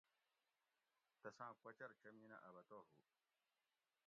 تساۤں 1.21 1.53
کوچر 1.61 1.89
چمینہۤ 2.01 2.39
ابتہ 2.47 2.77
ہُو 2.81 2.83